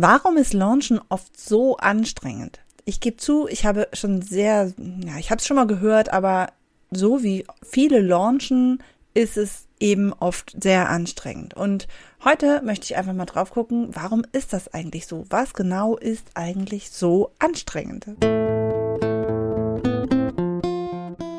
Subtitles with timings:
[0.00, 2.60] Warum ist Launchen oft so anstrengend?
[2.84, 4.72] Ich gebe zu, ich habe schon sehr,
[5.04, 6.52] ja, ich habe es schon mal gehört, aber
[6.92, 8.80] so wie viele launchen,
[9.14, 11.54] ist es eben oft sehr anstrengend.
[11.54, 11.88] Und
[12.22, 15.24] heute möchte ich einfach mal drauf gucken, warum ist das eigentlich so?
[15.30, 18.06] Was genau ist eigentlich so anstrengend?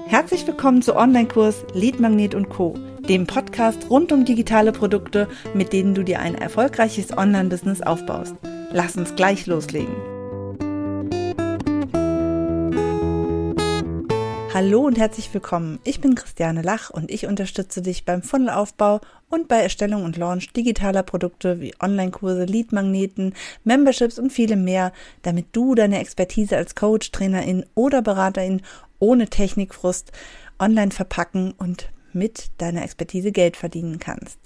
[0.10, 2.74] Herzlich willkommen zu Online-Kurs Lead Magnet und Co
[3.08, 8.34] dem Podcast rund um digitale Produkte, mit denen du dir ein erfolgreiches Online-Business aufbaust.
[8.72, 9.96] Lass uns gleich loslegen.
[14.62, 15.80] Hallo und herzlich willkommen.
[15.86, 20.52] Ich bin Christiane Lach und ich unterstütze dich beim Funnelaufbau und bei Erstellung und Launch
[20.52, 24.92] digitaler Produkte wie Online-Kurse, Lead-Magneten, Memberships und viele mehr,
[25.22, 28.62] damit du deine Expertise als Coach, Trainerin oder Beraterin
[29.00, 30.12] ohne Technikfrust
[30.60, 34.40] online verpacken und mit deiner Expertise Geld verdienen kannst.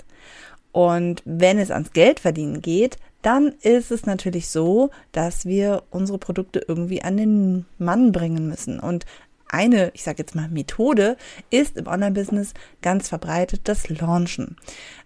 [0.71, 6.19] Und wenn es ans Geld verdienen geht, dann ist es natürlich so, dass wir unsere
[6.19, 8.79] Produkte irgendwie an den Mann bringen müssen.
[8.79, 9.05] Und
[9.53, 11.17] eine, ich sage jetzt mal, Methode
[11.49, 14.57] ist im Online-Business ganz verbreitet das Launchen.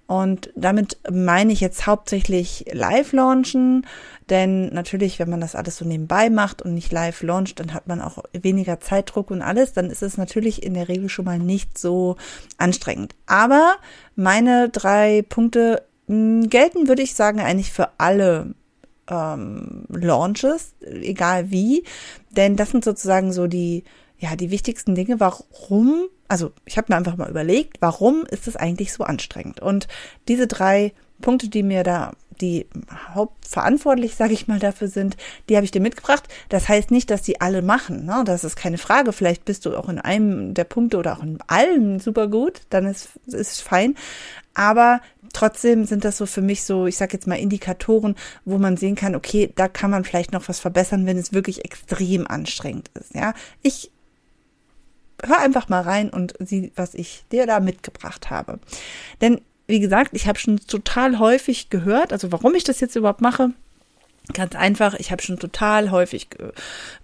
[0.07, 3.85] Und damit meine ich jetzt hauptsächlich Live-Launchen,
[4.29, 7.87] denn natürlich, wenn man das alles so nebenbei macht und nicht live launcht, dann hat
[7.87, 11.39] man auch weniger Zeitdruck und alles, dann ist es natürlich in der Regel schon mal
[11.39, 12.15] nicht so
[12.57, 13.15] anstrengend.
[13.25, 13.75] Aber
[14.15, 18.53] meine drei Punkte hm, gelten, würde ich sagen, eigentlich für alle
[19.09, 21.83] ähm, Launches, egal wie,
[22.31, 23.83] denn das sind sozusagen so die
[24.19, 28.55] ja, die wichtigsten Dinge, warum, also ich habe mir einfach mal überlegt, warum ist es
[28.55, 29.59] eigentlich so anstrengend?
[29.59, 29.87] Und
[30.27, 32.67] diese drei Punkte, die mir da, die
[33.15, 35.17] hauptverantwortlich, sage ich mal, dafür sind,
[35.49, 36.27] die habe ich dir mitgebracht.
[36.49, 38.05] Das heißt nicht, dass die alle machen.
[38.05, 38.23] Ne?
[38.25, 39.11] Das ist keine Frage.
[39.11, 42.85] Vielleicht bist du auch in einem der Punkte oder auch in allen super gut, dann
[42.85, 43.95] ist es fein.
[44.53, 45.01] Aber
[45.33, 48.95] trotzdem sind das so für mich so, ich sage jetzt mal Indikatoren, wo man sehen
[48.95, 53.13] kann, okay, da kann man vielleicht noch was verbessern, wenn es wirklich extrem anstrengend ist.
[53.15, 53.91] Ja, ich
[55.25, 58.59] hör einfach mal rein und sieh, was ich dir da mitgebracht habe.
[59.21, 63.21] Denn wie gesagt, ich habe schon total häufig gehört, also warum ich das jetzt überhaupt
[63.21, 63.51] mache,
[64.33, 66.51] Ganz einfach, ich habe schon total häufig ge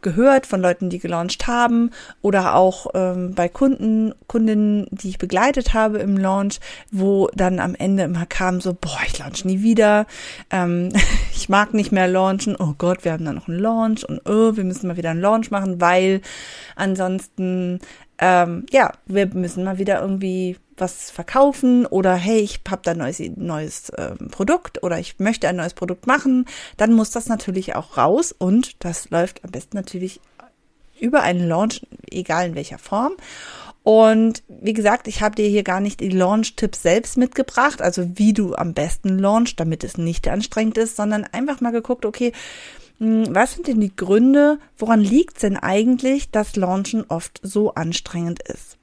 [0.02, 1.92] gehört von Leuten, die gelauncht haben
[2.22, 6.60] oder auch ähm, bei Kunden, Kundinnen, die ich begleitet habe im Launch,
[6.92, 10.06] wo dann am Ende immer kam so, boah, ich launch nie wieder,
[10.50, 10.90] ähm,
[11.34, 14.58] ich mag nicht mehr launchen, oh Gott, wir haben da noch einen Launch und oh,
[14.58, 16.20] wir müssen mal wieder einen Launch machen, weil
[16.76, 17.80] ansonsten
[18.20, 22.98] ähm, ja, wir müssen mal wieder irgendwie was verkaufen oder hey, ich habe da ein
[22.98, 26.46] neues, neues äh, Produkt oder ich möchte ein neues Produkt machen,
[26.78, 30.20] dann muss das natürlich auch raus und das läuft am besten natürlich
[31.00, 33.14] über einen Launch, egal in welcher Form.
[33.84, 38.32] Und wie gesagt, ich habe dir hier gar nicht die Launch-Tipps selbst mitgebracht, also wie
[38.32, 42.32] du am besten launchst, damit es nicht anstrengend ist, sondern einfach mal geguckt, okay,
[43.00, 48.42] was sind denn die Gründe, woran liegt es denn eigentlich, dass Launchen oft so anstrengend
[48.44, 48.78] ist?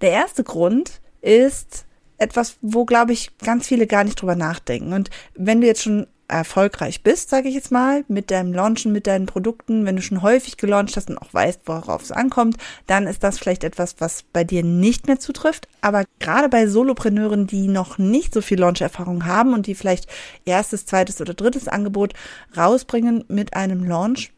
[0.00, 1.86] Der erste Grund ist
[2.18, 4.92] etwas, wo, glaube ich, ganz viele gar nicht drüber nachdenken.
[4.92, 9.06] Und wenn du jetzt schon erfolgreich bist, sage ich jetzt mal, mit deinem Launchen, mit
[9.06, 12.56] deinen Produkten, wenn du schon häufig gelauncht hast und auch weißt, worauf es ankommt,
[12.86, 15.68] dann ist das vielleicht etwas, was bei dir nicht mehr zutrifft.
[15.80, 20.06] Aber gerade bei Solopreneuren, die noch nicht so viel Launch-Erfahrung haben und die vielleicht
[20.44, 22.12] erstes, zweites oder drittes Angebot
[22.56, 24.32] rausbringen mit einem Launch,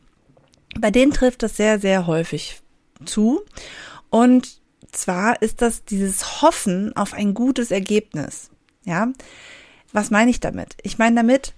[0.78, 2.62] bei denen trifft das sehr, sehr häufig
[3.04, 3.42] zu.
[4.10, 4.60] Und
[4.92, 8.50] zwar ist das dieses Hoffen auf ein gutes Ergebnis.
[8.84, 9.08] Ja,
[9.92, 10.76] was meine ich damit?
[10.82, 11.54] Ich meine damit,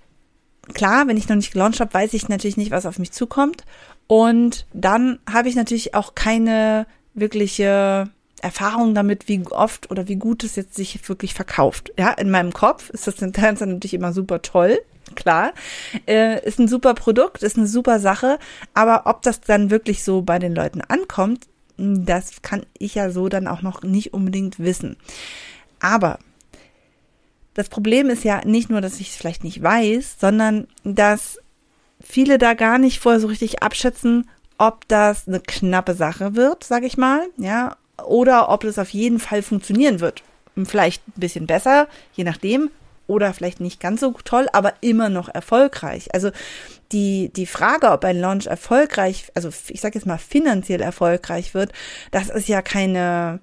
[0.74, 3.64] klar, wenn ich noch nicht gelauncht habe, weiß ich natürlich nicht, was auf mich zukommt.
[4.06, 8.10] Und dann habe ich natürlich auch keine wirkliche
[8.42, 11.92] Erfahrung damit, wie oft oder wie gut es jetzt sich wirklich verkauft.
[11.98, 14.80] Ja, in meinem Kopf ist das Ganze natürlich immer super toll.
[15.14, 15.52] Klar,
[16.06, 18.38] äh, ist ein super Produkt, ist eine super Sache,
[18.72, 21.46] aber ob das dann wirklich so bei den Leuten ankommt,
[21.76, 24.96] das kann ich ja so dann auch noch nicht unbedingt wissen.
[25.80, 26.18] Aber
[27.54, 31.38] das Problem ist ja nicht nur, dass ich es vielleicht nicht weiß, sondern dass
[32.02, 34.28] viele da gar nicht vorher so richtig abschätzen,
[34.58, 39.18] ob das eine knappe Sache wird, sag ich mal, ja, oder ob es auf jeden
[39.18, 40.22] Fall funktionieren wird.
[40.64, 42.70] Vielleicht ein bisschen besser, je nachdem,
[43.06, 46.14] oder vielleicht nicht ganz so toll, aber immer noch erfolgreich.
[46.14, 46.30] Also
[46.92, 51.72] die, die Frage, ob ein Launch erfolgreich, also ich sage jetzt mal finanziell erfolgreich wird,
[52.10, 53.40] das ist ja keine,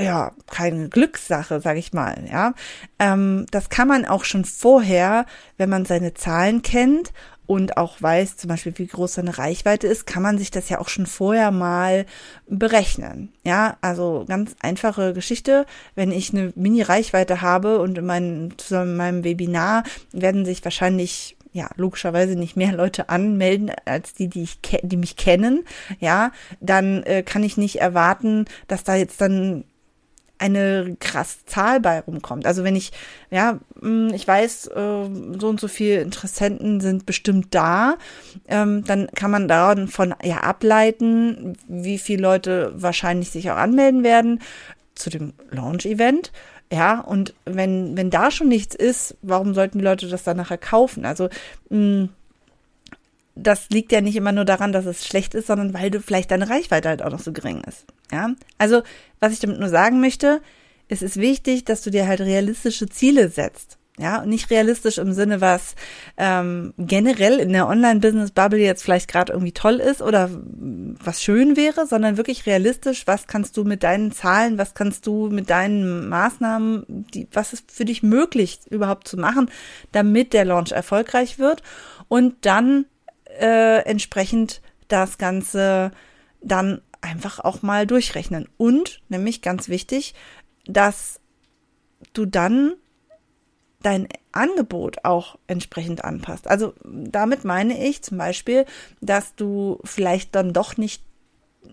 [0.00, 2.54] ja, keine Glückssache, sage ich mal, ja.
[2.98, 7.12] Ähm, das kann man auch schon vorher, wenn man seine Zahlen kennt
[7.48, 10.80] und auch weiß, zum Beispiel, wie groß seine Reichweite ist, kann man sich das ja
[10.80, 12.04] auch schon vorher mal
[12.46, 13.32] berechnen.
[13.42, 15.64] Ja, also ganz einfache Geschichte.
[15.94, 21.70] Wenn ich eine Mini-Reichweite habe und in, meinem, in meinem Webinar werden sich wahrscheinlich ja
[21.76, 25.64] logischerweise nicht mehr Leute anmelden als die, die ich die mich kennen,
[26.00, 29.64] ja, dann äh, kann ich nicht erwarten, dass da jetzt dann
[30.38, 32.46] eine krass Zahl bei rumkommt.
[32.46, 32.92] Also wenn ich,
[33.30, 35.04] ja, hm, ich weiß, äh,
[35.38, 37.96] so und so viele Interessenten sind bestimmt da,
[38.46, 44.40] ähm, dann kann man davon ja ableiten, wie viele Leute wahrscheinlich sich auch anmelden werden
[44.94, 46.32] zu dem Launch-Event.
[46.70, 50.58] Ja, und wenn, wenn da schon nichts ist, warum sollten die Leute das dann nachher
[50.58, 51.06] kaufen?
[51.06, 51.28] Also,
[51.70, 52.08] mh, hm,
[53.42, 56.30] das liegt ja nicht immer nur daran, dass es schlecht ist, sondern weil du vielleicht
[56.30, 57.84] deine Reichweite halt auch noch so gering ist.
[58.12, 58.82] Ja, also
[59.20, 60.40] was ich damit nur sagen möchte,
[60.88, 63.78] es ist wichtig, dass du dir halt realistische Ziele setzt.
[63.98, 65.74] Ja, und nicht realistisch im Sinne, was
[66.16, 70.30] ähm, generell in der Online-Business-Bubble jetzt vielleicht gerade irgendwie toll ist oder
[71.02, 75.30] was schön wäre, sondern wirklich realistisch, was kannst du mit deinen Zahlen, was kannst du
[75.30, 79.50] mit deinen Maßnahmen, die, was ist für dich möglich überhaupt zu machen,
[79.90, 81.64] damit der Launch erfolgreich wird
[82.06, 82.84] und dann
[83.38, 85.90] äh, entsprechend das Ganze
[86.40, 88.48] dann einfach auch mal durchrechnen.
[88.56, 90.14] Und, nämlich ganz wichtig,
[90.66, 91.20] dass
[92.12, 92.74] du dann
[93.82, 96.48] dein Angebot auch entsprechend anpasst.
[96.48, 98.64] Also damit meine ich zum Beispiel,
[99.00, 101.02] dass du vielleicht dann doch nicht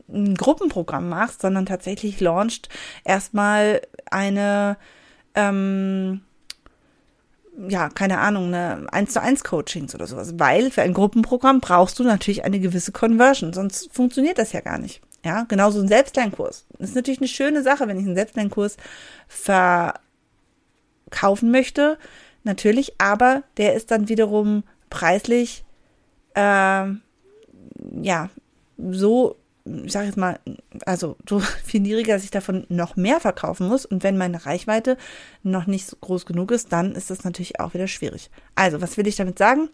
[0.08, 2.70] ein Gruppenprogramm machst, sondern tatsächlich launcht
[3.04, 4.78] erstmal eine
[5.34, 6.22] ähm,
[7.68, 10.34] ja, keine Ahnung, eine 1 zu 1 Coachings oder sowas.
[10.38, 14.78] Weil für ein Gruppenprogramm brauchst du natürlich eine gewisse Conversion, sonst funktioniert das ja gar
[14.78, 15.02] nicht.
[15.24, 16.66] Ja, genauso ein Selbstlernkurs.
[16.78, 18.78] Das ist natürlich eine schöne Sache, wenn ich einen Selbstlernkurs
[19.28, 20.00] verkaufen
[21.50, 21.98] möchte.
[22.44, 25.66] Natürlich, aber der ist dann wiederum preislich,
[26.36, 26.40] äh,
[28.01, 28.30] ja,
[28.78, 29.36] so
[29.66, 30.40] ich sage jetzt mal,
[30.86, 33.86] also so viel niedriger, dass ich davon noch mehr verkaufen muss.
[33.86, 34.98] Und wenn meine Reichweite
[35.44, 38.30] noch nicht groß genug ist, dann ist das natürlich auch wieder schwierig.
[38.56, 39.70] Also, was will ich damit sagen?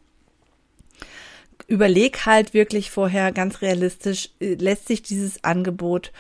[1.68, 6.12] Überleg halt wirklich vorher ganz realistisch, äh, lässt sich dieses Angebot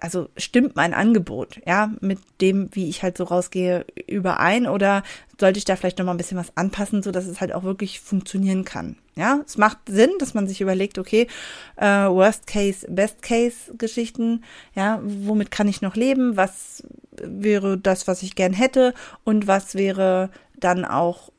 [0.00, 5.02] also stimmt mein Angebot, ja, mit dem, wie ich halt so rausgehe, überein oder
[5.40, 8.00] sollte ich da vielleicht nochmal ein bisschen was anpassen, so dass es halt auch wirklich
[8.00, 8.96] funktionieren kann.
[9.18, 11.26] Ja, es macht Sinn, dass man sich überlegt, okay,
[11.74, 14.44] äh, Worst Case, Best Case Geschichten,
[14.76, 16.36] ja, womit kann ich noch leben?
[16.36, 16.84] Was
[17.20, 18.94] wäre das, was ich gern hätte?
[19.24, 20.30] Und was wäre
[20.60, 21.30] dann auch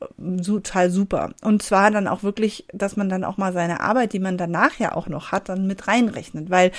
[0.44, 1.30] total super.
[1.42, 4.78] Und zwar dann auch wirklich, dass man dann auch mal seine Arbeit, die man danach
[4.78, 6.50] ja auch noch hat, dann mit reinrechnet.
[6.50, 6.72] Weil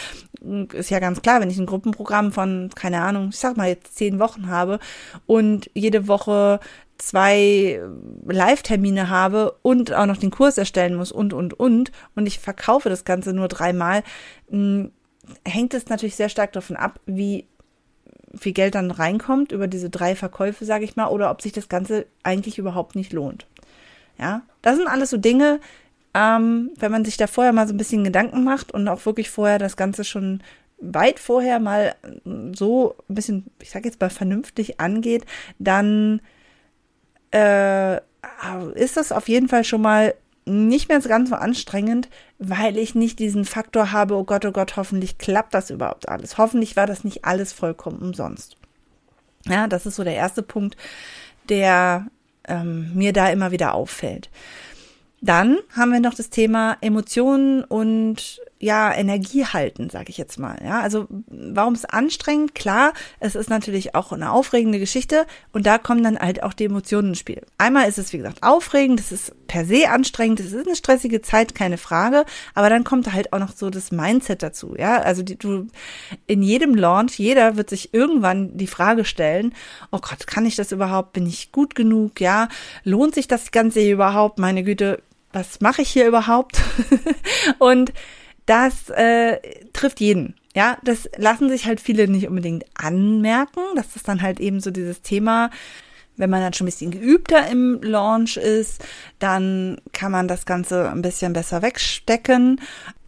[0.74, 3.96] ist ja ganz klar, wenn ich ein Gruppenprogramm von, keine Ahnung, ich sag mal jetzt
[3.96, 4.80] zehn Wochen habe
[5.26, 6.60] und jede Woche
[7.02, 7.82] zwei
[8.26, 12.90] Live-Termine habe und auch noch den Kurs erstellen muss und, und, und, und ich verkaufe
[12.90, 14.04] das Ganze nur dreimal,
[14.50, 14.92] hm,
[15.46, 17.48] hängt es natürlich sehr stark davon ab, wie
[18.38, 21.70] viel Geld dann reinkommt über diese drei Verkäufe, sage ich mal, oder ob sich das
[21.70, 23.48] Ganze eigentlich überhaupt nicht lohnt.
[24.18, 25.60] Ja, das sind alles so Dinge,
[26.14, 29.30] ähm, wenn man sich da vorher mal so ein bisschen Gedanken macht und auch wirklich
[29.30, 30.44] vorher das Ganze schon
[30.80, 31.96] weit vorher mal
[32.54, 35.26] so ein bisschen, ich sage jetzt mal vernünftig angeht,
[35.58, 36.22] dann
[37.32, 37.98] äh,
[38.76, 40.14] ist das auf jeden Fall schon mal
[40.46, 44.76] nicht mehr ganz so anstrengend, weil ich nicht diesen Faktor habe, oh Gott, oh Gott,
[44.76, 46.38] hoffentlich klappt das überhaupt alles.
[46.38, 48.58] Hoffentlich war das nicht alles vollkommen umsonst.
[49.46, 50.78] Ja, das ist so der erste Punkt,
[51.50, 52.08] der
[52.48, 54.30] ähm, mir da immer wieder auffällt.
[55.22, 60.58] Dann haben wir noch das Thema Emotionen und ja, Energie halten, sage ich jetzt mal.
[60.64, 62.54] Ja, also warum ist anstrengend?
[62.54, 66.66] Klar, es ist natürlich auch eine aufregende Geschichte und da kommen dann halt auch die
[66.66, 67.42] Emotionen ins Spiel.
[67.58, 71.22] Einmal ist es, wie gesagt, aufregend, es ist per se anstrengend, es ist eine stressige
[71.22, 74.76] Zeit, keine Frage, aber dann kommt halt auch noch so das Mindset dazu.
[74.78, 75.68] Ja, also die, du
[76.28, 79.56] in jedem Launch, jeder wird sich irgendwann die Frage stellen,
[79.92, 81.14] oh Gott, kann ich das überhaupt?
[81.14, 82.22] Bin ich gut genug?
[82.22, 82.48] Ja,
[82.84, 84.38] lohnt sich das Ganze überhaupt?
[84.38, 85.02] Meine Güte,
[85.34, 86.62] was mache ich hier überhaupt?
[87.60, 87.92] und
[88.52, 89.38] das äh,
[89.72, 90.36] trifft jeden.
[90.54, 93.62] Ja, das lassen sich halt viele nicht unbedingt anmerken.
[93.76, 95.50] Das ist dann halt eben so dieses Thema,
[96.18, 98.84] wenn man dann schon ein bisschen geübter im Launch ist,
[99.20, 102.60] dann kann man das Ganze ein bisschen besser wegstecken.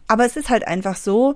[0.08, 1.34] Aber es ist halt einfach so,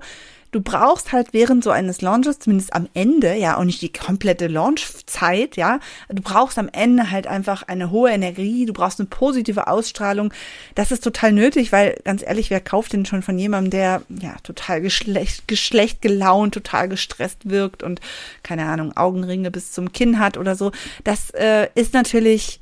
[0.51, 4.47] du brauchst halt während so eines Launches, zumindest am Ende, ja, und nicht die komplette
[4.47, 5.79] Launchzeit, ja,
[6.09, 10.33] du brauchst am Ende halt einfach eine hohe Energie, du brauchst eine positive Ausstrahlung.
[10.75, 14.35] Das ist total nötig, weil ganz ehrlich, wer kauft denn schon von jemandem, der ja
[14.43, 18.01] total geschlecht, geschlecht gelaunt, total gestresst wirkt und
[18.43, 20.71] keine Ahnung, Augenringe bis zum Kinn hat oder so.
[21.03, 22.59] Das äh, ist natürlich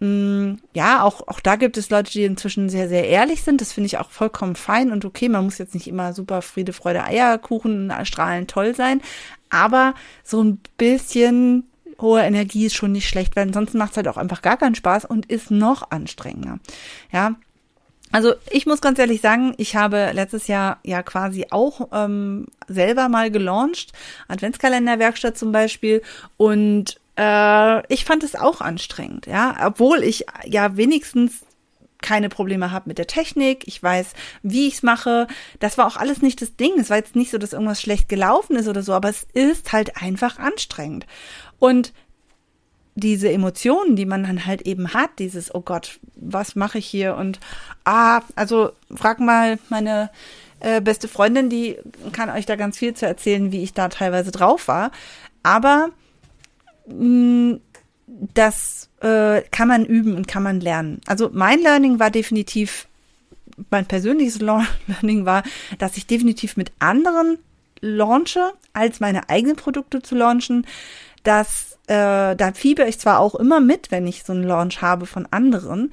[0.00, 3.60] ja, auch, auch da gibt es Leute, die inzwischen sehr, sehr ehrlich sind.
[3.60, 5.28] Das finde ich auch vollkommen fein und okay.
[5.28, 9.00] Man muss jetzt nicht immer super Friede, Freude, Eierkuchen, Strahlen toll sein.
[9.50, 11.64] Aber so ein bisschen
[12.00, 14.76] hohe Energie ist schon nicht schlecht, weil ansonsten macht es halt auch einfach gar keinen
[14.76, 16.60] Spaß und ist noch anstrengender.
[17.10, 17.34] Ja,
[18.12, 23.08] Also ich muss ganz ehrlich sagen, ich habe letztes Jahr ja quasi auch ähm, selber
[23.08, 23.92] mal gelauncht,
[24.28, 26.02] Adventskalenderwerkstatt zum Beispiel
[26.36, 31.44] und äh, ich fand es auch anstrengend, ja, obwohl ich ja wenigstens
[32.00, 34.12] keine Probleme habe mit der Technik, ich weiß,
[34.44, 35.26] wie ich es mache.
[35.58, 36.78] Das war auch alles nicht das Ding.
[36.78, 39.72] Es war jetzt nicht so, dass irgendwas schlecht gelaufen ist oder so, aber es ist
[39.72, 41.06] halt einfach anstrengend.
[41.58, 41.92] Und
[42.94, 47.16] diese Emotionen, die man dann halt eben hat, dieses, oh Gott, was mache ich hier?
[47.16, 47.40] Und
[47.84, 50.10] ah, also frag mal meine
[50.60, 51.78] äh, beste Freundin, die
[52.12, 54.92] kann euch da ganz viel zu erzählen, wie ich da teilweise drauf war.
[55.42, 55.90] Aber
[58.34, 61.00] das äh, kann man üben und kann man lernen.
[61.06, 62.88] Also mein Learning war definitiv,
[63.70, 65.42] mein persönliches Learning war,
[65.78, 67.38] dass ich definitiv mit anderen
[67.80, 70.66] launche, als meine eigenen Produkte zu launchen.
[71.22, 75.06] Dass äh, da fieber ich zwar auch immer mit, wenn ich so einen Launch habe
[75.06, 75.92] von anderen.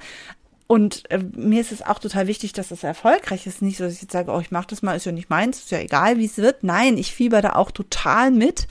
[0.68, 3.62] Und äh, mir ist es auch total wichtig, dass das erfolgreich ist.
[3.62, 5.58] Nicht so, dass ich jetzt sage, oh, ich mache das mal, ist ja nicht meins,
[5.58, 6.64] ist ja egal, wie es wird.
[6.64, 8.66] Nein, ich fieber da auch total mit.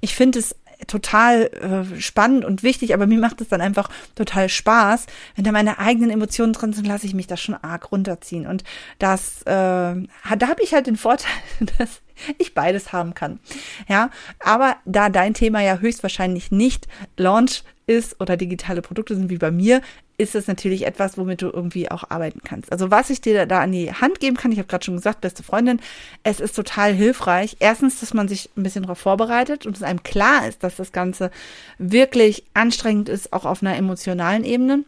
[0.00, 0.54] Ich finde es
[0.86, 5.06] total äh, spannend und wichtig, aber mir macht es dann einfach total Spaß.
[5.34, 8.46] Wenn da meine eigenen Emotionen drin sind, lasse ich mich das schon arg runterziehen.
[8.46, 8.64] Und
[8.98, 11.32] das, äh, da habe ich halt den Vorteil,
[11.78, 12.02] dass
[12.38, 13.40] ich beides haben kann.
[13.88, 19.38] Ja, aber da dein Thema ja höchstwahrscheinlich nicht Launch ist oder digitale Produkte sind wie
[19.38, 19.80] bei mir,
[20.18, 22.72] ist es natürlich etwas, womit du irgendwie auch arbeiten kannst.
[22.72, 25.20] Also was ich dir da an die Hand geben kann, ich habe gerade schon gesagt,
[25.20, 25.80] beste Freundin,
[26.22, 27.56] es ist total hilfreich.
[27.60, 30.92] Erstens, dass man sich ein bisschen darauf vorbereitet und es einem klar ist, dass das
[30.92, 31.30] Ganze
[31.78, 34.84] wirklich anstrengend ist, auch auf einer emotionalen Ebene.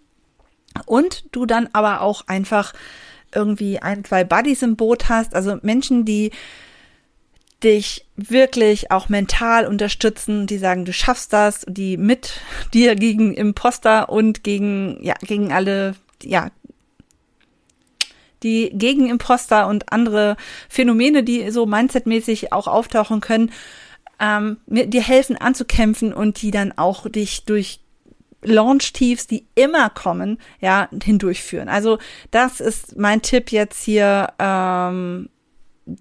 [0.87, 2.73] Und du dann aber auch einfach
[3.35, 6.31] irgendwie ein, zwei Buddies im Boot hast, also Menschen, die
[7.65, 12.41] dich wirklich auch mental unterstützen, die sagen, du schaffst das, die mit
[12.73, 16.51] dir gegen Imposter und gegen, ja, gegen alle, ja,
[18.45, 20.37] die gegen Imposter und andere
[20.69, 23.51] Phänomene, die so mindsetmäßig auch auftauchen können,
[24.21, 27.81] ähm, dir helfen anzukämpfen und die dann auch dich durch
[28.43, 31.69] Launch-Tiefs, die immer kommen, ja, hindurchführen.
[31.69, 31.99] Also
[32.31, 35.29] das ist mein Tipp jetzt hier, ähm,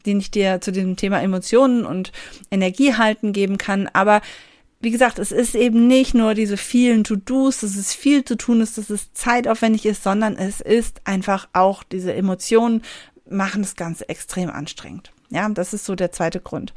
[0.06, 2.12] den ich dir zu dem Thema Emotionen und
[2.52, 3.90] Energie halten geben kann.
[3.94, 4.22] Aber
[4.80, 8.62] wie gesagt, es ist eben nicht nur diese vielen To-Dos, dass es viel zu tun
[8.62, 12.84] ist, dass es zeitaufwendig ist, sondern es ist einfach auch diese Emotionen
[13.30, 15.12] machen das Ganze extrem anstrengend.
[15.30, 16.74] Ja, das ist so der zweite Grund.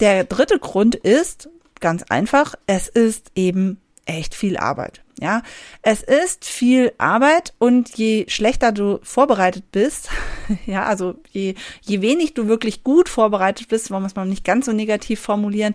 [0.00, 1.48] Der dritte Grund ist
[1.80, 5.02] ganz einfach, es ist eben echt viel Arbeit.
[5.22, 5.42] Ja,
[5.82, 10.08] es ist viel Arbeit und je schlechter du vorbereitet bist,
[10.66, 14.44] ja, also je, je wenig du wirklich gut vorbereitet bist, wollen wir es mal nicht
[14.44, 15.74] ganz so negativ formulieren,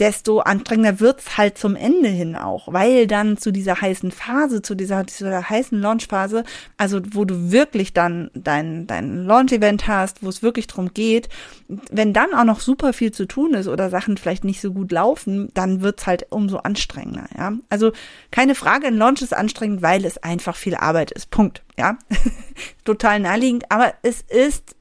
[0.00, 4.74] desto anstrengender wird's halt zum Ende hin auch, weil dann zu dieser heißen Phase, zu
[4.74, 6.44] dieser, dieser heißen Launchphase,
[6.78, 11.28] also wo du wirklich dann dein, dein Launch-Event hast, wo es wirklich drum geht,
[11.68, 14.90] wenn dann auch noch super viel zu tun ist oder Sachen vielleicht nicht so gut
[14.90, 17.52] laufen, dann wird's halt umso anstrengender, ja.
[17.68, 17.92] Also
[18.30, 21.30] keine Frage, ein Launch ist anstrengend, weil es einfach viel Arbeit ist.
[21.30, 21.98] Punkt, ja.
[22.84, 24.76] Total naheliegend, aber es ist,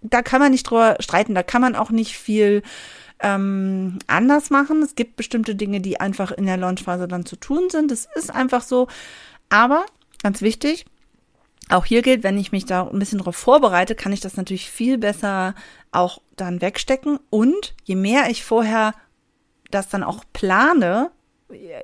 [0.00, 2.62] da kann man nicht drüber streiten, da kann man auch nicht viel
[3.22, 4.82] ähm, anders machen.
[4.82, 7.90] Es gibt bestimmte Dinge, die einfach in der Launchphase dann zu tun sind.
[7.90, 8.88] Das ist einfach so.
[9.48, 9.86] Aber
[10.22, 10.84] ganz wichtig,
[11.68, 14.70] auch hier gilt, wenn ich mich da ein bisschen darauf vorbereite, kann ich das natürlich
[14.70, 15.54] viel besser
[15.92, 17.18] auch dann wegstecken.
[17.30, 18.94] Und je mehr ich vorher
[19.70, 21.10] das dann auch plane,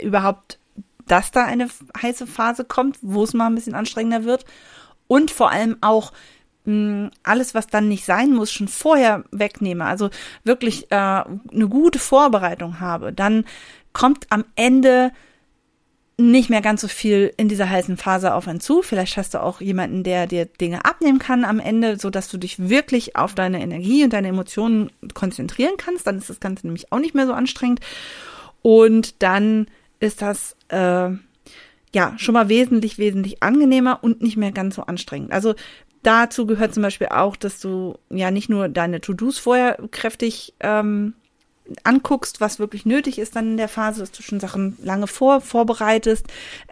[0.00, 0.59] überhaupt,
[1.07, 1.68] dass da eine
[2.00, 4.45] heiße Phase kommt, wo es mal ein bisschen anstrengender wird.
[5.07, 6.12] Und vor allem auch,
[7.22, 10.10] alles, was dann nicht sein muss, schon vorher wegnehme, also
[10.44, 13.44] wirklich äh, eine gute Vorbereitung habe, dann
[13.92, 15.12] kommt am Ende
[16.20, 18.82] nicht mehr ganz so viel in dieser heißen Phase auf einen zu.
[18.82, 22.38] Vielleicht hast du auch jemanden, der dir Dinge abnehmen kann am Ende, so dass du
[22.38, 26.08] dich wirklich auf deine Energie und deine Emotionen konzentrieren kannst.
[26.08, 27.80] Dann ist das Ganze nämlich auch nicht mehr so anstrengend.
[28.62, 29.68] Und dann
[30.00, 31.10] ist das äh,
[31.94, 35.30] ja schon mal wesentlich, wesentlich angenehmer und nicht mehr ganz so anstrengend.
[35.30, 35.54] Also
[36.02, 41.14] dazu gehört zum Beispiel auch, dass du ja nicht nur deine To-Dos vorher kräftig ähm,
[41.84, 45.40] anguckst, was wirklich nötig ist dann in der Phase, dass du schon Sachen lange vor
[45.40, 46.26] vorbereitest,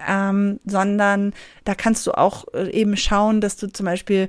[0.09, 4.28] ähm, sondern da kannst du auch äh, eben schauen, dass du zum Beispiel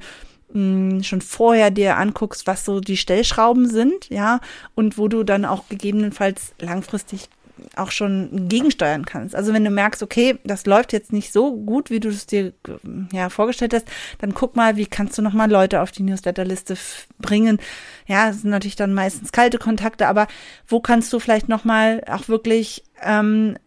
[0.53, 4.39] mh, schon vorher dir anguckst, was so die Stellschrauben sind, ja,
[4.75, 7.29] und wo du dann auch gegebenenfalls langfristig
[7.75, 9.35] auch schon gegensteuern kannst.
[9.35, 12.53] Also wenn du merkst, okay, das läuft jetzt nicht so gut, wie du es dir
[13.11, 13.87] ja vorgestellt hast,
[14.19, 16.75] dann guck mal, wie kannst du nochmal Leute auf die Newsletterliste
[17.19, 17.59] bringen.
[18.07, 20.27] Ja, das sind natürlich dann meistens kalte Kontakte, aber
[20.67, 23.57] wo kannst du vielleicht nochmal auch wirklich ähm,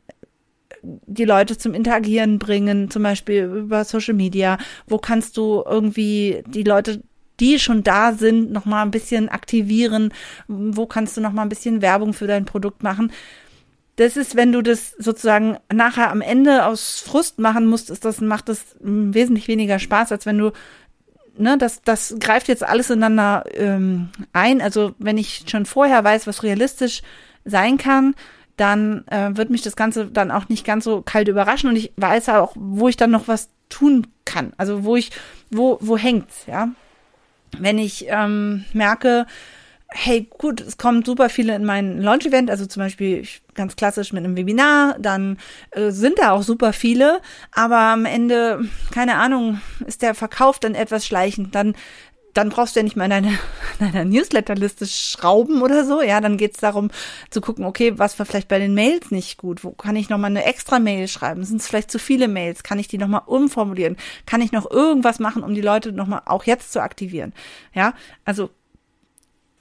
[0.82, 4.58] die Leute zum Interagieren bringen, zum Beispiel über Social Media?
[4.86, 7.02] Wo kannst du irgendwie die Leute
[7.40, 10.12] die schon da sind, noch mal ein bisschen aktivieren?
[10.46, 13.12] Wo kannst du noch mal ein bisschen Werbung für dein Produkt machen?
[14.00, 18.22] Das ist, wenn du das sozusagen nachher am Ende aus Frust machen musst, ist das,
[18.22, 20.52] macht das wesentlich weniger Spaß, als wenn du
[21.36, 24.62] ne, das, das greift jetzt alles ineinander ähm, ein.
[24.62, 27.02] Also wenn ich schon vorher weiß, was realistisch
[27.44, 28.14] sein kann,
[28.56, 31.92] dann äh, wird mich das Ganze dann auch nicht ganz so kalt überraschen und ich
[31.98, 34.54] weiß auch, wo ich dann noch was tun kann.
[34.56, 35.10] Also wo ich,
[35.50, 36.70] wo, wo hängt's, ja.
[37.58, 39.26] Wenn ich ähm, merke,
[39.92, 44.24] hey, gut, es kommen super viele in mein Launch-Event, also zum Beispiel ganz klassisch mit
[44.24, 45.38] einem Webinar, dann
[45.72, 47.20] äh, sind da auch super viele,
[47.52, 48.60] aber am Ende,
[48.92, 51.74] keine Ahnung, ist der Verkauf dann etwas schleichend, dann
[52.34, 53.32] dann brauchst du ja nicht mal in deiner,
[53.78, 56.02] deiner Newsletterliste schrauben oder so.
[56.02, 56.90] Ja, dann geht's darum
[57.30, 59.64] zu gucken, okay, was war vielleicht bei den Mails nicht gut?
[59.64, 61.44] Wo kann ich nochmal eine extra Mail schreiben?
[61.44, 62.62] Sind es vielleicht zu viele Mails?
[62.62, 63.96] Kann ich die nochmal umformulieren?
[64.26, 67.32] Kann ich noch irgendwas machen, um die Leute nochmal auch jetzt zu aktivieren?
[67.74, 67.94] Ja,
[68.24, 68.50] also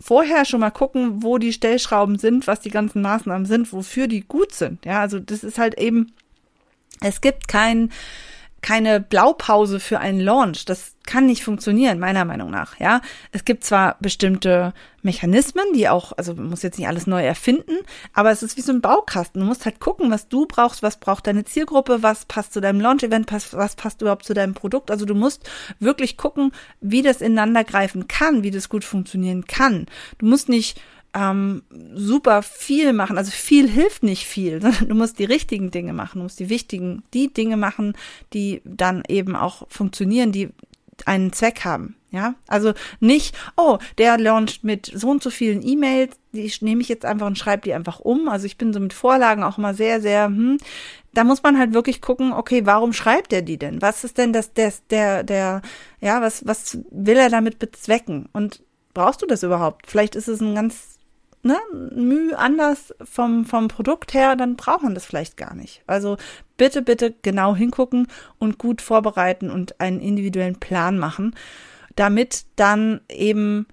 [0.02, 4.22] vorher schon mal gucken, wo die Stellschrauben sind, was die ganzen Maßnahmen sind, wofür die
[4.22, 4.86] gut sind.
[4.86, 6.14] Ja, also das ist halt eben,
[7.02, 7.92] es gibt kein,
[8.62, 10.66] keine Blaupause für einen Launch.
[10.66, 12.80] Das kann nicht funktionieren, meiner Meinung nach.
[12.80, 13.02] Ja,
[13.32, 17.78] es gibt zwar bestimmte Mechanismen, die auch, also man muss jetzt nicht alles neu erfinden,
[18.14, 19.42] aber es ist wie so ein Baukasten.
[19.42, 22.82] Du musst halt gucken, was du brauchst, was braucht deine Zielgruppe, was passt zu deinem
[22.82, 24.92] Launch-Event, was passt überhaupt zu deinem Produkt.
[24.92, 25.50] Also du musst
[25.80, 26.52] wirklich gucken,
[26.82, 29.88] wie das ineinander greifen kann, wie das gut funktionieren kann.
[30.20, 30.80] Du musst nicht
[31.14, 31.64] ähm,
[31.94, 33.18] super viel machen.
[33.18, 36.50] Also viel hilft nicht viel, sondern du musst die richtigen Dinge machen, du musst die
[36.50, 37.94] wichtigen, die Dinge machen,
[38.34, 40.50] die dann eben auch funktionieren, die
[41.06, 41.96] einen Zweck haben.
[42.12, 46.90] Ja, also nicht, oh, der launcht mit so und so vielen E-Mails, die nehme ich
[46.90, 48.30] jetzt einfach und schreibe die einfach um.
[48.30, 50.58] Also ich bin so mit Vorlagen auch immer sehr, sehr, hm,
[51.14, 53.84] da muss man halt wirklich gucken, okay, warum schreibt er die denn?
[53.84, 55.62] Was ist denn das, der, der, der,
[56.02, 58.28] ja, was, was will er damit bezwecken?
[58.34, 58.64] Und
[58.96, 59.86] brauchst du das überhaupt?
[59.86, 60.99] Vielleicht ist es ein ganz
[61.44, 61.58] ne,
[61.96, 65.82] Mühe anders vom, vom Produkt her, dann braucht man das vielleicht gar nicht.
[65.88, 66.18] Also
[66.58, 71.36] bitte, bitte genau hingucken und gut vorbereiten und einen individuellen Plan machen,
[71.96, 73.68] damit dann eben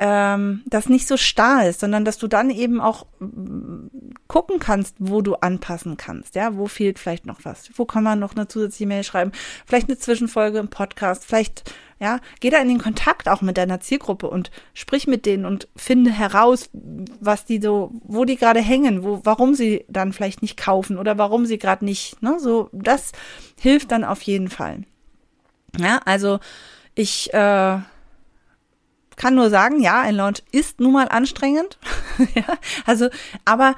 [0.00, 3.88] ähm, das nicht so starr ist, sondern dass du dann eben auch mm,
[4.28, 6.34] gucken kannst, wo du anpassen kannst.
[6.34, 7.70] Ja, wo fehlt vielleicht noch was?
[7.74, 9.32] Wo kann man noch eine zusätzliche Mail schreiben?
[9.66, 13.80] Vielleicht eine Zwischenfolge im Podcast, vielleicht ja, geh da in den Kontakt auch mit deiner
[13.80, 19.04] Zielgruppe und sprich mit denen und finde heraus, was die so, wo die gerade hängen,
[19.04, 23.12] wo, warum sie dann vielleicht nicht kaufen oder warum sie gerade nicht, ne, so, das
[23.60, 24.84] hilft dann auf jeden Fall.
[25.78, 26.40] Ja, also
[26.94, 27.78] ich äh,
[29.20, 31.78] kann nur sagen, ja, ein Launch ist nun mal anstrengend.
[32.34, 32.56] ja,
[32.86, 33.10] also,
[33.44, 33.74] aber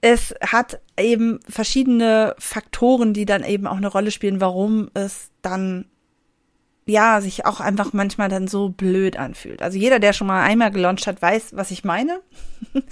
[0.00, 5.84] es hat eben verschiedene Faktoren, die dann eben auch eine Rolle spielen, warum es dann
[6.88, 9.60] ja, sich auch einfach manchmal dann so blöd anfühlt.
[9.60, 12.20] Also jeder, der schon mal einmal gelauncht hat, weiß, was ich meine.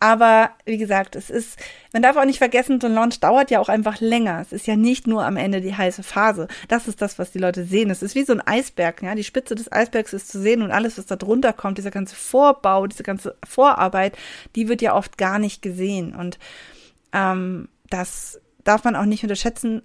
[0.00, 1.58] Aber wie gesagt, es ist,
[1.92, 4.40] man darf auch nicht vergessen, so ein Launch dauert ja auch einfach länger.
[4.40, 6.48] Es ist ja nicht nur am Ende die heiße Phase.
[6.68, 7.90] Das ist das, was die Leute sehen.
[7.90, 9.14] Es ist wie so ein Eisberg, ja.
[9.14, 12.16] Die Spitze des Eisbergs ist zu sehen und alles, was da drunter kommt, dieser ganze
[12.16, 14.16] Vorbau, diese ganze Vorarbeit,
[14.56, 16.14] die wird ja oft gar nicht gesehen.
[16.14, 16.38] Und
[17.12, 19.82] ähm, das darf man auch nicht unterschätzen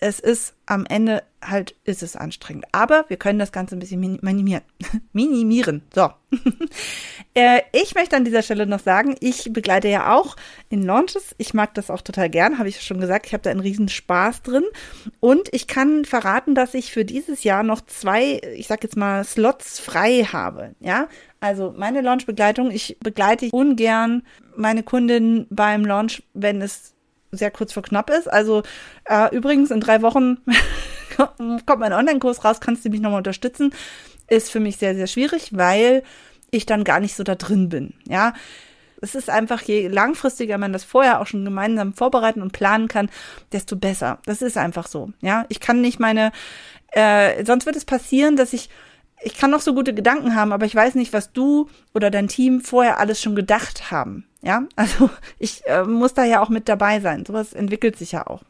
[0.00, 2.64] es ist am Ende halt, ist es anstrengend.
[2.72, 4.62] Aber wir können das Ganze ein bisschen minimieren.
[5.12, 5.82] minimieren.
[5.94, 6.10] So.
[7.34, 10.36] äh, ich möchte an dieser Stelle noch sagen, ich begleite ja auch
[10.68, 11.34] in Launches.
[11.38, 13.26] Ich mag das auch total gern, habe ich schon gesagt.
[13.26, 14.64] Ich habe da einen riesen Spaß drin.
[15.20, 19.24] Und ich kann verraten, dass ich für dieses Jahr noch zwei, ich sag jetzt mal,
[19.24, 20.74] Slots frei habe.
[20.80, 21.08] Ja,
[21.40, 24.22] also meine Launch-Begleitung, ich begleite ungern
[24.56, 26.93] meine Kundin beim Launch, wenn es
[27.34, 28.30] sehr kurz vor knapp ist.
[28.30, 28.62] Also
[29.04, 30.38] äh, übrigens, in drei Wochen
[31.16, 33.72] kommt mein Online-Kurs raus, kannst du mich nochmal unterstützen.
[34.28, 36.02] Ist für mich sehr, sehr schwierig, weil
[36.50, 37.94] ich dann gar nicht so da drin bin.
[38.08, 38.32] Ja,
[39.00, 43.10] es ist einfach, je langfristiger man das vorher auch schon gemeinsam vorbereiten und planen kann,
[43.52, 44.18] desto besser.
[44.24, 45.10] Das ist einfach so.
[45.20, 46.32] Ja, ich kann nicht meine,
[46.92, 48.70] äh, sonst wird es passieren, dass ich
[49.24, 52.28] ich kann noch so gute Gedanken haben, aber ich weiß nicht, was du oder dein
[52.28, 54.26] Team vorher alles schon gedacht haben.
[54.42, 57.24] Ja, also ich äh, muss da ja auch mit dabei sein.
[57.24, 58.42] Sowas entwickelt sich ja auch.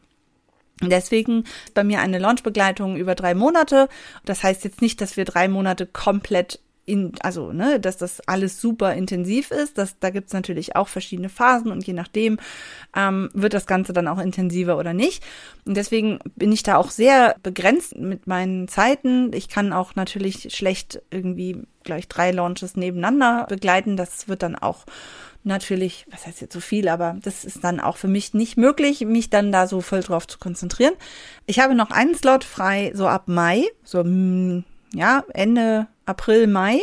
[0.81, 3.87] Deswegen bei mir eine Launchbegleitung über drei Monate.
[4.25, 8.61] Das heißt jetzt nicht, dass wir drei Monate komplett in, also, ne, dass das alles
[8.61, 9.77] super intensiv ist.
[9.77, 12.37] Das, da gibt's natürlich auch verschiedene Phasen und je nachdem
[12.95, 15.23] ähm, wird das Ganze dann auch intensiver oder nicht.
[15.65, 19.31] Und deswegen bin ich da auch sehr begrenzt mit meinen Zeiten.
[19.33, 23.97] Ich kann auch natürlich schlecht irgendwie gleich drei Launches nebeneinander begleiten.
[23.97, 24.85] Das wird dann auch
[25.43, 29.01] natürlich, was heißt jetzt so viel, aber das ist dann auch für mich nicht möglich,
[29.01, 30.93] mich dann da so voll drauf zu konzentrieren.
[31.45, 36.79] Ich habe noch einen Slot frei, so ab Mai, so hm, ja, Ende April, Mai.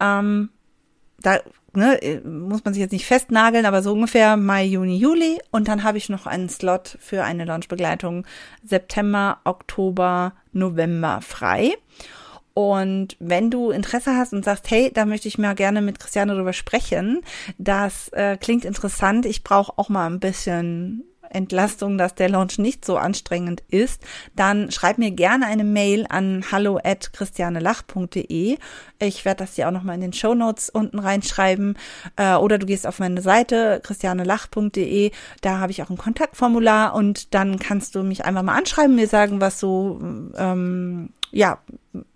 [0.00, 0.50] Ähm,
[1.20, 1.38] da
[1.74, 5.38] ne, muss man sich jetzt nicht festnageln, aber so ungefähr Mai, Juni, Juli.
[5.50, 8.26] Und dann habe ich noch einen Slot für eine Launchbegleitung
[8.64, 11.74] September, Oktober, November frei.
[12.54, 16.34] Und wenn du Interesse hast und sagst, hey, da möchte ich mal gerne mit Christiane
[16.34, 17.22] drüber sprechen,
[17.56, 22.84] das äh, klingt interessant, ich brauche auch mal ein bisschen Entlastung, dass der Launch nicht
[22.84, 24.02] so anstrengend ist,
[24.36, 28.58] dann schreib mir gerne eine Mail an hallo at christianelach.de.
[28.98, 31.76] Ich werde das dir auch nochmal in den Show Notes unten reinschreiben.
[32.16, 35.10] Äh, oder du gehst auf meine Seite christianelach.de.
[35.40, 39.08] Da habe ich auch ein Kontaktformular und dann kannst du mich einfach mal anschreiben, mir
[39.08, 39.98] sagen, was so,
[40.36, 41.58] ähm, ja,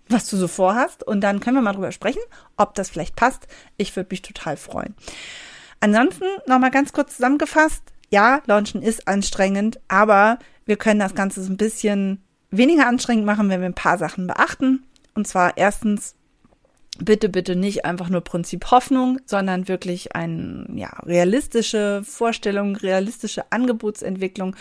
[0.09, 1.03] was du so vorhast.
[1.03, 2.23] Und dann können wir mal drüber sprechen,
[2.57, 3.49] ob das vielleicht passt.
[3.77, 4.95] Ich würde mich total freuen.
[5.81, 11.53] Ansonsten nochmal ganz kurz zusammengefasst ja, Launchen ist anstrengend, aber wir können das Ganze so
[11.53, 14.85] ein bisschen weniger anstrengend machen, wenn wir ein paar Sachen beachten.
[15.15, 16.15] Und zwar erstens,
[16.99, 24.57] bitte, bitte nicht einfach nur Prinzip Hoffnung, sondern wirklich eine ja, realistische Vorstellung, realistische Angebotsentwicklung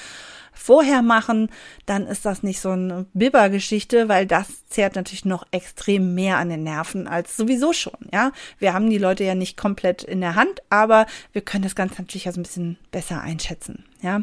[0.55, 1.49] vorher machen,
[1.85, 6.49] dann ist das nicht so eine Bibber-Geschichte, weil das zehrt natürlich noch extrem mehr an
[6.49, 8.31] den Nerven als sowieso schon, ja.
[8.57, 12.01] Wir haben die Leute ja nicht komplett in der Hand, aber wir können das Ganze
[12.01, 14.21] natürlich ja so ein bisschen besser einschätzen, ja.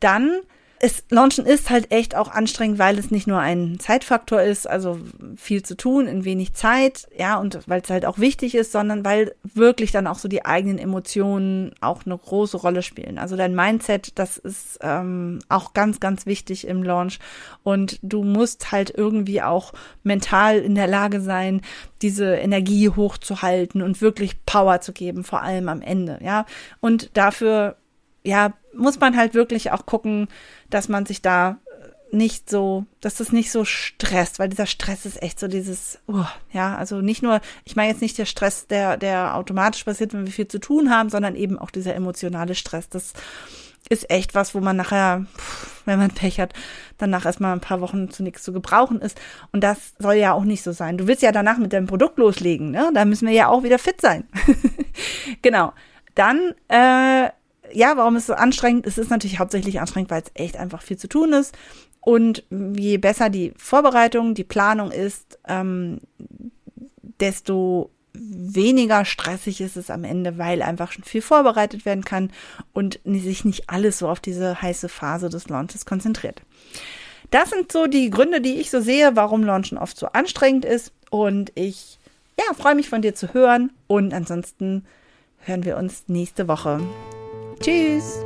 [0.00, 0.40] Dann
[0.78, 4.98] es, Launchen ist halt echt auch anstrengend, weil es nicht nur ein Zeitfaktor ist, also
[5.36, 9.04] viel zu tun in wenig Zeit, ja, und weil es halt auch wichtig ist, sondern
[9.04, 13.18] weil wirklich dann auch so die eigenen Emotionen auch eine große Rolle spielen.
[13.18, 17.20] Also dein Mindset, das ist ähm, auch ganz, ganz wichtig im Launch.
[17.62, 21.62] Und du musst halt irgendwie auch mental in der Lage sein,
[22.02, 26.44] diese Energie hochzuhalten und wirklich Power zu geben, vor allem am Ende, ja.
[26.80, 27.76] Und dafür
[28.26, 30.28] ja, muss man halt wirklich auch gucken,
[30.68, 31.58] dass man sich da
[32.12, 36.24] nicht so, dass das nicht so stresst, weil dieser Stress ist echt so dieses, uh,
[36.52, 40.24] ja, also nicht nur, ich meine jetzt nicht der Stress, der, der automatisch passiert, wenn
[40.24, 42.88] wir viel zu tun haben, sondern eben auch dieser emotionale Stress.
[42.88, 43.12] Das
[43.88, 45.26] ist echt was, wo man nachher,
[45.84, 46.52] wenn man Pech hat,
[46.98, 49.20] danach erstmal ein paar Wochen zu nichts zu gebrauchen ist.
[49.52, 50.98] Und das soll ja auch nicht so sein.
[50.98, 52.90] Du willst ja danach mit deinem Produkt loslegen, ne?
[52.94, 54.24] Da müssen wir ja auch wieder fit sein.
[55.42, 55.72] genau.
[56.14, 57.30] Dann äh,
[57.72, 58.86] ja, warum ist es so anstrengend?
[58.86, 61.56] Es ist natürlich hauptsächlich anstrengend, weil es echt einfach viel zu tun ist.
[62.00, 66.00] Und je besser die Vorbereitung, die Planung ist, ähm,
[67.20, 72.30] desto weniger stressig ist es am Ende, weil einfach schon viel vorbereitet werden kann
[72.72, 76.42] und sich nicht alles so auf diese heiße Phase des Launches konzentriert.
[77.30, 80.92] Das sind so die Gründe, die ich so sehe, warum Launchen oft so anstrengend ist.
[81.10, 81.98] Und ich
[82.38, 83.72] ja, freue mich von dir zu hören.
[83.86, 84.84] Und ansonsten
[85.40, 86.80] hören wir uns nächste Woche.
[87.60, 88.24] Tschüss!